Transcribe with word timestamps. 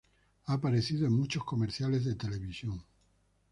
Ha 0.45 0.53
aparecido 0.53 1.05
en 1.05 1.13
muchos 1.13 1.43
comerciales 1.45 2.05
de 2.05 2.15
televisión. 2.15 2.81